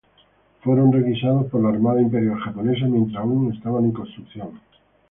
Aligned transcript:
Fueron 0.63 0.91
requisados 0.91 1.45
por 1.51 1.61
la 1.61 1.69
Armada 1.69 2.01
Imperial 2.01 2.39
Japonesa 2.39 2.87
mientras 2.87 3.21
aún 3.23 3.53
estaban 3.53 3.85
en 3.85 3.91
construcción. 3.91 4.59